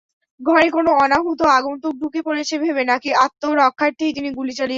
ঘরে 0.41 0.67
কোনো 0.69 0.91
অনাহূত 1.03 1.41
আগন্তুক 1.57 1.93
ঢুকে 2.01 2.21
পড়েছে 2.21 2.55
ভেবে 2.63 2.83
নাকি 2.83 3.09
আত্মরক্ষার্থেই 3.25 4.11
তিনি 4.13 4.29
গুলি 4.29 4.53
চালিয়েছিলেন। 4.53 4.69